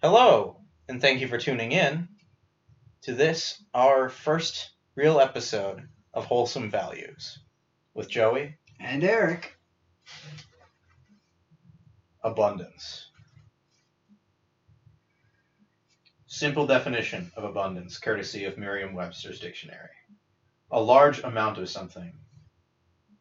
[0.00, 2.06] Hello, and thank you for tuning in
[3.02, 7.40] to this, our first real episode of Wholesome Values
[7.94, 8.54] with Joey.
[8.78, 9.56] And Eric.
[12.22, 13.10] Abundance.
[16.28, 19.88] Simple definition of abundance, courtesy of Merriam Webster's dictionary.
[20.70, 22.12] A large amount of something,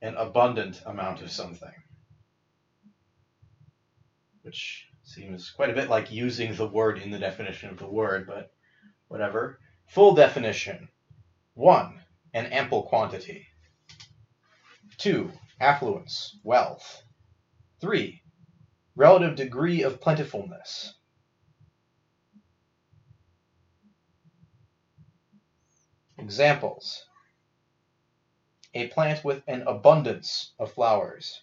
[0.00, 1.74] an abundant amount of something.
[4.40, 8.26] Which seems quite a bit like using the word in the definition of the word,
[8.26, 8.52] but
[9.08, 9.60] whatever.
[9.88, 10.88] Full definition
[11.54, 12.00] 1.
[12.32, 13.46] An ample quantity.
[14.96, 15.30] 2.
[15.60, 17.02] Affluence, wealth.
[17.80, 18.22] 3.
[18.96, 20.94] Relative degree of plentifulness.
[26.16, 27.04] Examples
[28.72, 31.42] A plant with an abundance of flowers,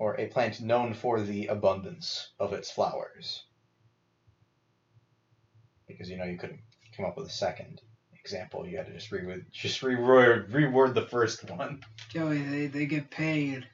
[0.00, 3.44] or a plant known for the abundance of its flowers.
[5.86, 6.60] Because you know you couldn't
[6.96, 7.82] come up with a second
[8.18, 11.80] example, you had to just reword, just reword, reword the first one.
[12.08, 13.66] Joey, they, they get paid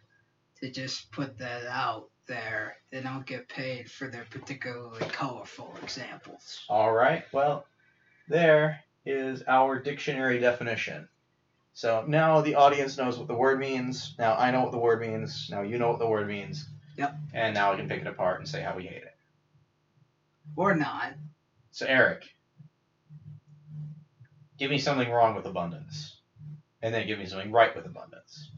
[0.61, 2.77] to just put that out there.
[2.91, 6.65] They don't get paid for their particularly colorful examples.
[6.69, 7.67] All right, well,
[8.29, 11.09] there is our dictionary definition.
[11.77, 14.15] So now the audience knows what the word means.
[14.19, 15.49] Now I know what the word means.
[15.51, 16.67] Now you know what the word means.
[16.97, 17.15] Yep.
[17.35, 19.15] And now we can pick it apart and say how we hate it.
[20.57, 21.13] Or not.
[21.73, 22.25] So Eric,
[24.59, 26.19] give me something wrong with abundance,
[26.81, 28.51] and then give me something right with abundance.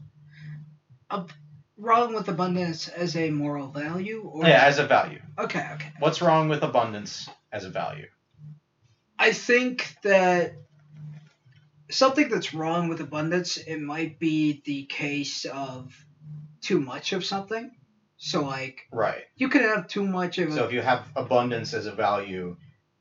[1.11, 1.33] Ab-
[1.75, 4.29] Wrong with abundance as a moral value?
[4.33, 5.19] Or Yeah, as a value.
[5.37, 5.91] Okay, okay.
[5.99, 8.07] What's wrong with abundance as a value?
[9.17, 10.53] I think that
[11.91, 15.93] something that's wrong with abundance, it might be the case of
[16.61, 17.71] too much of something.
[18.17, 19.23] So, like, Right.
[19.35, 20.65] you could have too much of So a.
[20.65, 22.57] if you have abundance as a value,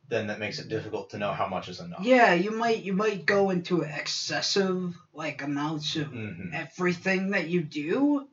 [0.08, 2.04] then that makes it difficult to know how much is enough.
[2.04, 7.62] Yeah, you might you might go into excessive like amounts of hmm everything that you
[7.62, 8.26] do,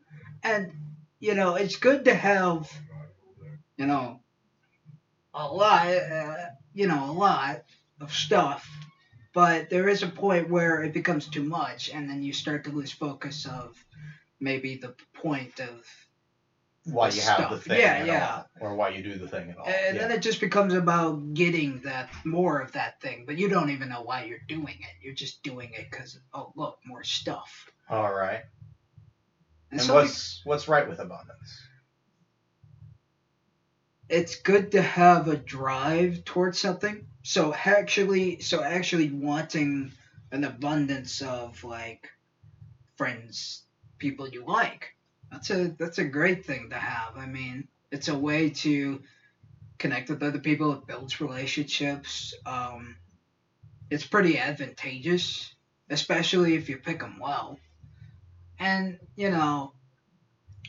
[0.43, 0.71] and
[1.19, 2.71] you know it's good to have,
[3.77, 4.19] you know,
[5.33, 7.61] a lot, uh, you know, a lot
[7.99, 8.67] of stuff,
[9.35, 12.71] but there is a point where it becomes too much, and then you start to
[12.71, 13.75] lose focus of
[14.39, 15.85] maybe the point of
[16.85, 18.35] Why you have the thing Yeah, at yeah.
[18.61, 19.67] all, or why you do the thing at all.
[19.67, 20.01] And yeah.
[20.07, 23.89] then it just becomes about getting that more of that thing, but you don't even
[23.89, 24.93] know why you're doing it.
[25.01, 27.69] You're just doing it because oh look, more stuff.
[27.89, 28.41] all right.
[29.71, 31.64] And, And something, what's what's right with abundance?
[34.09, 37.05] It's good to have a drive towards something.
[37.23, 39.91] So actually, so actually wanting
[40.31, 42.07] an abundance of like
[42.97, 43.63] friends,
[43.97, 44.93] people you like.
[45.31, 47.17] That's a that's a great thing to have.
[47.17, 49.01] I mean, it's a way to
[49.79, 50.73] connect with other people.
[50.73, 52.33] It builds relationships.
[52.45, 52.95] Um,
[53.89, 55.53] it's pretty advantageous,
[55.89, 57.59] especially if you pick them well.
[58.59, 59.73] And you know,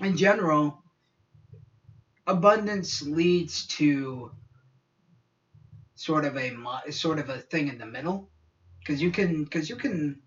[0.01, 0.83] in general,
[2.27, 4.31] abundance leads to
[5.95, 6.53] sort of a
[6.93, 8.29] sort of a thing in the middle,
[8.81, 10.21] because you can because you can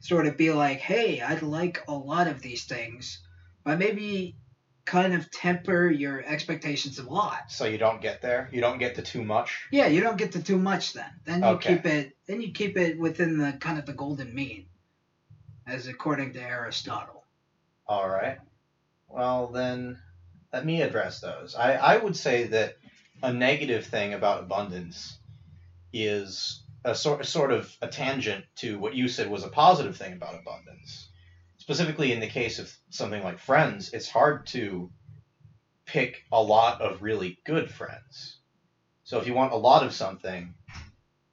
[0.00, 3.20] sort of be like, hey, I'd like a lot of these things,
[3.64, 4.36] but maybe
[4.84, 7.50] kind of temper your expectations a lot.
[7.52, 8.48] So you don't get there.
[8.50, 9.68] You don't get to too much.
[9.70, 11.10] Yeah, you don't get to too much then.
[11.24, 11.76] Then you Okay.
[11.76, 14.66] keep it then you keep it within the kind of the golden mean,
[15.66, 17.24] as according to Aristotle.
[17.86, 18.38] All right.
[19.08, 19.98] Well then,
[20.52, 21.54] let me address those.
[21.54, 22.76] I I would say that
[23.22, 25.18] a negative thing about abundance
[25.92, 30.12] is a sort sort of a tangent to what you said was a positive thing
[30.12, 31.08] about abundance.
[31.58, 34.90] Specifically in the case of something like friends, it's hard to
[35.86, 38.38] pick a lot of really good friends.
[39.04, 40.54] So if you want a lot of something,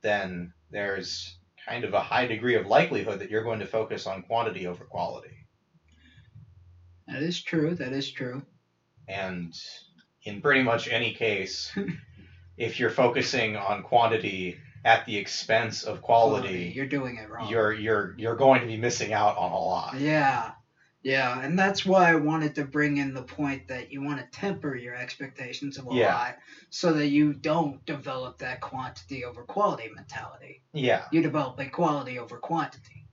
[0.01, 1.35] then there's
[1.67, 4.85] kind of a high degree of likelihood that you're going to focus on quantity over
[4.85, 5.45] quality.
[7.07, 7.73] That is true.
[7.73, 8.43] That is true.
[9.09, 9.53] And
[10.23, 11.71] in pretty much any case,
[12.57, 17.49] if you're focusing on quantity at the expense of quality, You're doing it wrong.
[17.49, 19.95] you're you're you're going to be missing out on a lot.
[19.99, 20.51] Yeah.
[21.01, 24.37] Yeah, and that's why I wanted to bring in the point that you want to
[24.37, 26.13] temper your expectations of a Yeah.
[26.13, 26.37] lot
[26.69, 30.61] so that you don't develop that quantity over quality mentality.
[30.73, 31.05] Yeah.
[31.13, 33.05] You develop a quality over quantity.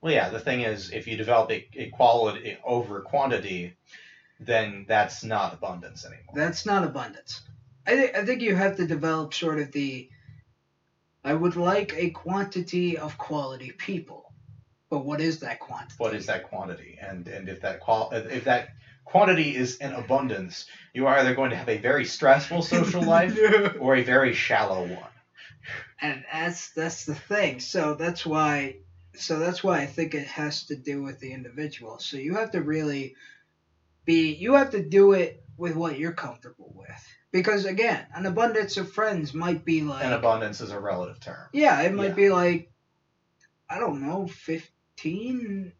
[0.00, 0.30] Well, yeah.
[0.30, 3.76] The thing is, if you develop a, a quality over quantity,
[4.44, 6.32] then that's not abundance anymore.
[6.34, 7.42] That's not abundance.
[7.86, 10.08] I, th- I think you have to develop sort of the
[11.24, 14.32] I would like a quantity of quality people.
[14.90, 15.94] But what is that quantity?
[15.98, 16.98] what is that quantity?
[17.00, 18.68] And and if that qual if that
[19.04, 23.38] quantity is an abundance, you are either going to have a very stressful social life
[23.80, 25.12] or a very shallow one.
[26.00, 27.60] and that's that's the thing.
[27.60, 28.76] So that's why
[29.14, 31.98] so that's why I think it has to do with the individual.
[31.98, 33.14] So you have to really
[34.04, 36.88] be you have to do it with what you're comfortable with.
[37.30, 41.48] Because again, an abundance of friends might be like An abundance is a relative term.
[41.52, 42.14] Yeah, it might Yeah.
[42.14, 42.70] be like
[43.70, 45.72] I don't know, fifteen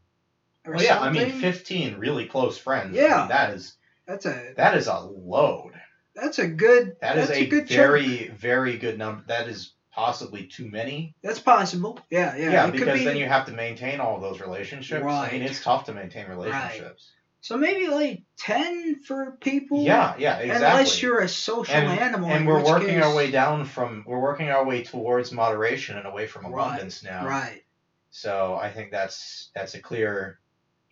[0.64, 2.96] or Well, yeah, I mean, 15 really close friends.
[2.96, 3.18] I Yeah.
[3.20, 3.76] mean, that is
[4.06, 5.72] that's a that is a load.
[6.14, 7.76] that's a good That is that's a, good chunk.
[7.76, 9.24] very very good number.
[9.26, 11.14] That is possibly too many.
[11.22, 11.98] That's possible.
[12.10, 12.50] Yeah, yeah.
[12.50, 15.02] Yeah, it could because be, then you have to maintain all of those relationships.
[15.04, 15.28] Right.
[15.28, 17.10] I mean, it's tough to maintain relationships.
[17.42, 19.82] So maybe like ten for people.
[19.82, 20.66] Yeah, yeah, exactly.
[20.68, 22.30] Unless you're a social and, animal.
[22.30, 26.28] and we're working our way down from we're working our way towards moderation and away
[26.28, 27.26] from Right, abundance now.
[27.26, 27.64] Right.
[28.12, 30.38] So I think that's that's a clear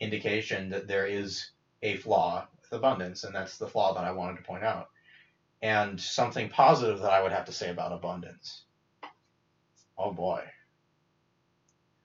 [0.00, 1.50] indication that there is
[1.82, 4.88] a flaw with abundance, and that's the flaw that I wanted to point out.
[5.62, 8.64] And something positive that I would have to say about abundance.
[9.96, 10.43] Oh boy.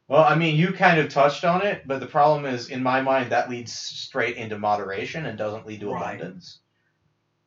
[0.08, 3.02] Well, I mean, you kind of touched on it, but the problem is, in my
[3.02, 6.14] mind, that leads straight into moderation and doesn't lead to Right.
[6.14, 6.62] abundance.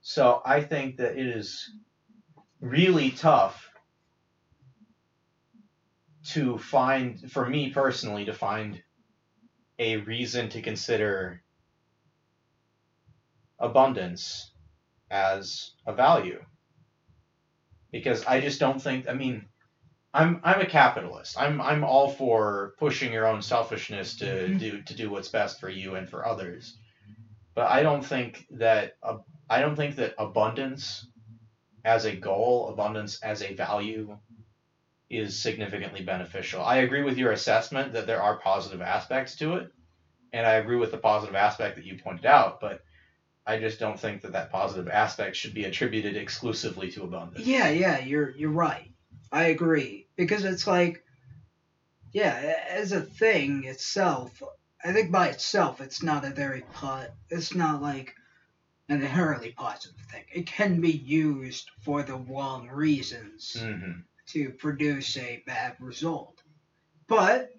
[0.00, 1.70] So I think that it is
[2.60, 3.70] really tough
[6.24, 8.82] to find, for me personally, to find
[9.78, 11.42] a reason to consider
[13.60, 14.52] abundance
[15.10, 16.44] as a value.
[17.92, 19.48] Because I just don't think, I mean,
[20.18, 21.40] I'm I'm a capitalist.
[21.40, 24.58] I'm I'm all for pushing your own selfishness to Mhm.
[24.58, 26.76] do to do what's best for you and for others.
[27.54, 29.18] But I don't think that uh,
[29.48, 31.06] I don't think that abundance
[31.84, 34.18] as a goal, abundance as a value
[35.08, 36.62] is significantly beneficial.
[36.62, 39.70] I agree with your assessment that there are positive aspects to it,
[40.32, 42.82] and I agree with the positive aspect that you pointed out, but
[43.46, 47.46] I just don't think that that positive aspect should be attributed exclusively to abundance.
[47.46, 48.90] Yeah, yeah, you're you're right.
[49.32, 51.02] I agree because it's like,
[52.12, 54.42] yeah, as a thing itself,
[54.84, 58.14] I think by itself it's not a very po- It's not like
[58.88, 60.24] an inherently positive thing.
[60.32, 66.42] It can be used for the wrong reasons hmm to produce a bad result,
[67.06, 67.50] but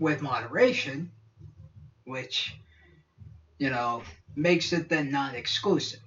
[0.00, 1.12] with moderation,
[2.04, 2.56] which
[3.58, 4.02] you know
[4.34, 6.00] makes it then not exclusive.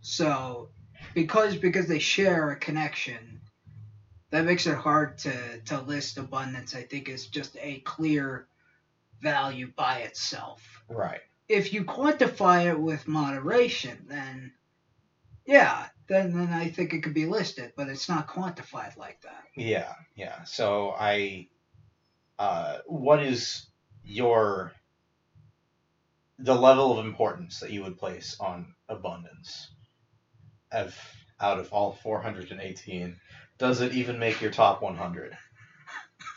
[0.00, 0.68] So
[1.12, 3.35] because because they share a connection,
[4.36, 6.74] that makes it hard to to list abundance.
[6.74, 8.48] I think is just a clear
[9.22, 10.62] value by itself.
[10.90, 11.22] Right.
[11.48, 14.52] If you quantify it with moderation, then
[15.46, 19.44] yeah, then then I think it could be listed, but it's not quantified like that.
[19.56, 20.44] Yeah, yeah.
[20.44, 21.48] So I,
[22.38, 23.68] uh, what is
[24.04, 24.72] your
[26.38, 29.70] the level of importance that you would place on abundance?
[30.72, 30.94] Of
[31.40, 33.16] out of all 418,
[33.58, 35.36] does it even make your top 100?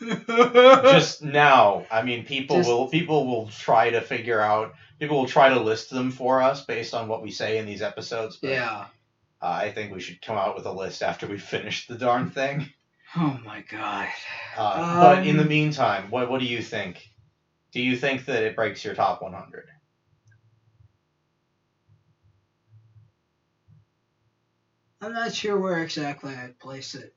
[0.28, 4.74] Just now, I mean, people Just- will people will try to figure out.
[5.00, 7.82] People will try to list them for us based on what we say in these
[7.82, 8.36] episodes.
[8.36, 8.86] But, yeah.
[9.42, 12.30] uh, I think we should come out with a list after we finish the darn
[12.32, 12.68] thing.
[13.16, 14.08] Oh my god.
[14.58, 17.10] Uh, but in the Um, meantime, what what do you think?
[17.72, 19.68] Do you think that it breaks your top 100?
[25.02, 27.14] I'm not sure where exactly I'd place it.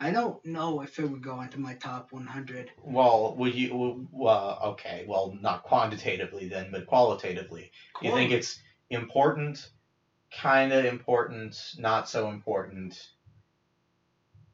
[0.00, 2.72] I don't know if it would go into my top 100.
[2.82, 4.08] Well, would you?
[4.10, 7.70] Well, okay, well, not quantitatively then, but qualitatively.
[8.00, 8.58] Do you think it's
[8.90, 9.70] important,
[10.36, 13.00] kind of important, not so important?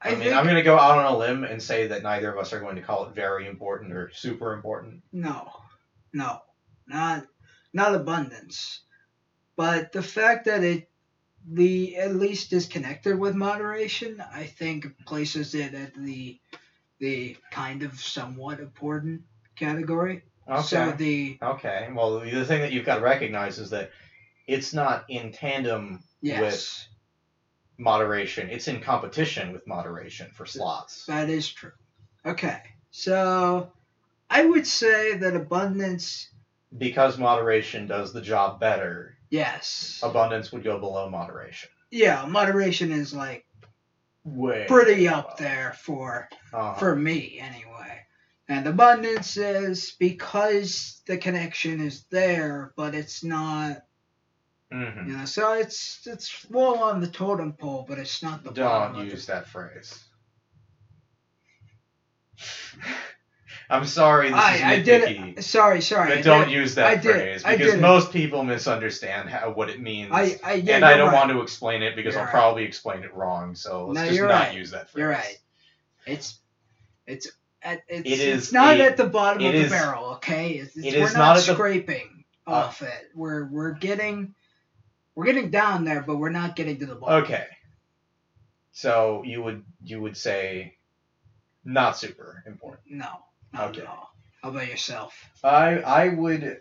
[0.03, 2.03] I, I, mean, think I'm going to go out on a limb and say that
[2.03, 5.03] neither of us are going to call it very important or super important.
[5.13, 5.51] no,
[6.13, 6.41] no,
[6.87, 7.25] not
[7.73, 8.83] not abundance,
[9.57, 10.91] but the fact that it
[11.47, 16.39] the at least is connected with moderation, I think places it at the
[17.01, 19.23] the kind of somewhat important
[19.57, 20.23] category.
[20.49, 20.63] Okay.
[20.63, 21.89] So the okay.
[21.93, 23.91] Well, the thing that you've got to recognize is that
[24.47, 26.89] it's not in tandem yes,
[27.77, 28.49] moderation.
[28.49, 31.05] It's in competition with moderation for slots.
[31.07, 31.73] that is true.
[32.25, 33.73] Okay, so
[34.31, 36.31] I would say that abundance,
[36.77, 41.71] Because moderation does the job better, yes, abundance would go below moderation.
[41.91, 43.45] yeah, moderation is like
[44.25, 45.39] Way pretty up above.
[45.39, 46.79] there for Uh-huh.
[46.79, 48.05] for me anyway.
[48.49, 53.85] And abundance is because the connection is there, but it's not,
[54.73, 55.07] Mhm.
[55.09, 55.25] you know.
[55.27, 59.47] So it's it's low on the totem pole, but it's not the Don't use that
[59.49, 60.05] phrase.
[63.71, 65.35] I'm sorry, this is I, I nitpicky.
[65.35, 65.45] did.
[65.45, 66.13] Sorry, sorry.
[66.13, 69.51] I But don't did- use that I did- phrase I because most people misunderstand how,
[69.51, 70.11] what it means.
[70.13, 71.15] I, I, yeah, and I don't right.
[71.15, 72.33] want to explain it because You're I'll right.
[72.33, 73.55] probably explain it wrong.
[73.55, 74.55] So let's No, just not right.
[74.57, 75.01] use that phrase.
[75.01, 75.39] You're right.
[76.07, 76.39] It's,
[77.07, 77.29] it's,
[77.63, 80.53] at, it's, It is it's not a- at the bottom of the is- barrel, okay?
[80.53, 83.11] It's, it's, it we're is not, not at the- scraping Uh, off it.
[83.15, 84.35] We're we're getting,
[85.15, 87.25] we're getting down there, but we're not getting to the bottom.
[87.25, 87.47] Okay.
[88.73, 90.77] So you would you would say
[91.65, 92.93] not super important.
[92.93, 93.09] No,
[93.53, 93.81] not Okay.
[93.83, 94.11] at all.
[94.43, 95.15] How about yourself?
[95.43, 96.61] I I would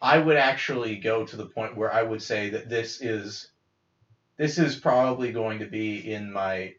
[0.00, 3.50] I would actually go to the point where I would say that this is
[4.36, 6.74] this is probably going to be in my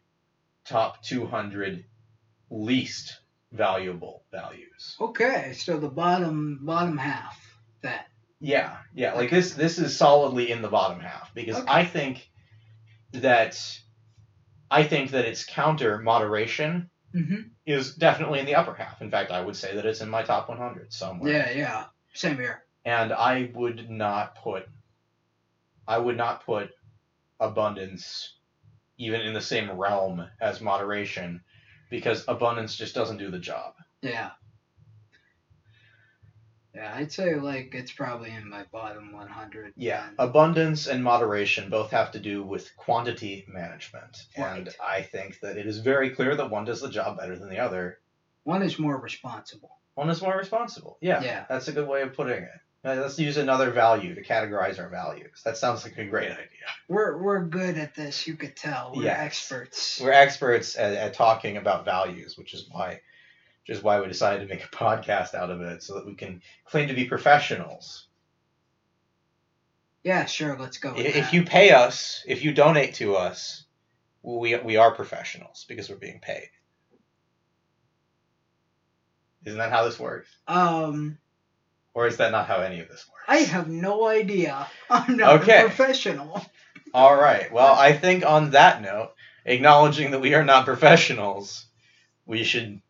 [0.64, 1.84] top 200
[2.50, 3.20] least
[3.52, 4.96] valuable values.
[5.00, 7.38] Okay, so the bottom bottom half.
[7.82, 8.06] That
[8.40, 11.72] Yeah, yeah, like this this is solidly in the bottom half because Okay.
[11.72, 12.28] I think
[13.12, 13.58] that
[14.70, 17.34] I think that its counter moderation hmm
[17.66, 19.00] is definitely in the upper half.
[19.02, 21.30] In fact, I would say that it's in my top 100 somewhere.
[21.32, 21.84] Yeah, yeah.
[22.14, 22.64] Same here.
[22.84, 24.68] and I would not put
[25.86, 26.70] I would not put
[27.40, 28.34] abundance
[28.98, 31.42] even in the same realm as moderation
[31.90, 33.74] because abundance just doesn't do the job.
[34.02, 34.30] Yeah.
[36.74, 39.72] Yeah, I'd say like it's probably in my bottom 100.
[39.76, 45.40] Yeah, and- abundance and moderation both have to do with quantity management, and I think
[45.40, 47.98] that it is very clear that one does the job better than the other.
[48.44, 49.78] One is more responsible.
[49.94, 50.96] One is more responsible.
[51.00, 51.44] Yeah, Yeah.
[51.48, 52.50] that's a good way of putting it.
[52.82, 55.42] Let's use another value to categorize our values.
[55.44, 56.46] That sounds like a great idea.
[56.88, 58.26] We're we're good at this.
[58.26, 58.92] You could tell.
[58.96, 59.18] We're Yes.
[59.20, 60.00] experts.
[60.00, 63.02] we're experts at, at talking about values, which is why,
[63.66, 66.14] which is why we decided to make a podcast out of it, so that we
[66.14, 68.06] can claim to be professionals.
[70.02, 70.56] Yeah, sure.
[70.58, 70.94] Let's go.
[70.96, 73.64] If you pay us, if you donate to us,
[74.22, 76.48] we we are professionals because we're being paid.
[79.44, 81.18] Isn't that how this works, um,
[81.94, 83.24] or is that not how any of this works?
[83.26, 84.66] I have no idea.
[84.90, 85.60] I'm not Okay.
[85.60, 86.44] a professional.
[86.92, 87.50] All right.
[87.52, 89.12] Well, I think on that note,
[89.44, 91.66] acknowledging that we are not professionals,
[92.26, 92.82] we should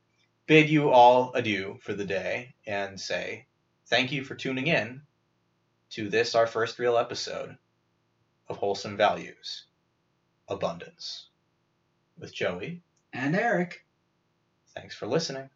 [0.50, 3.47] bid you all adieu for the day and say
[3.87, 5.00] thank you for tuning in
[5.90, 7.57] to this, our first real episode
[8.49, 9.66] of Wholesome Values
[10.49, 11.28] Abundance
[12.19, 12.83] with Joey.
[13.12, 13.87] And Eric.
[14.75, 15.49] Thanks for listening.